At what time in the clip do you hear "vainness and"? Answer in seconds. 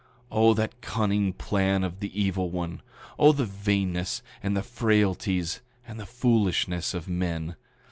3.45-4.57